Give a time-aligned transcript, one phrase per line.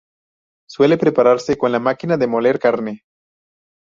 [0.67, 3.03] Suele prepararse con la máquina de moler carne.